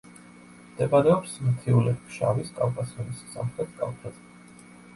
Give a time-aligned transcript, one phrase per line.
[0.69, 4.29] მდებარეობს მთიულეთ-ფშავის კავკასიონის სამხრეთ კალთაზე.